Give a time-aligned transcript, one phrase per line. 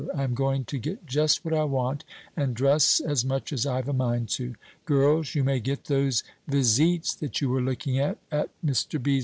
[0.15, 2.05] I am going to get just what I want,
[2.35, 4.55] and dress as much as I've a mind to.
[4.85, 8.99] Girls, you may get those visites that you were looking at at Mr.
[9.03, 9.19] B.'